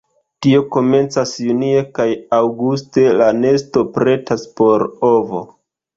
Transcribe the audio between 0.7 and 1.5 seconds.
komencas